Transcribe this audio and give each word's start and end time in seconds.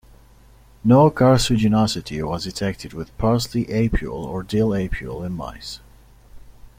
No 0.83 1.11
carcinogenicity 1.11 2.27
was 2.27 2.45
detected 2.45 2.91
with 2.93 3.15
parsley 3.19 3.65
apiol 3.71 4.23
or 4.25 4.41
dill 4.41 4.69
apiol 4.73 5.23
in 5.23 5.33
mice. 5.33 5.79